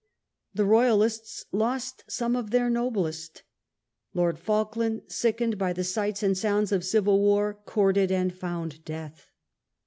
[0.55, 3.43] The Royalists lost some of their noblest.
[4.15, 9.27] Lord Falkland, sickened by the sights and sounds of civil war, courted and found death.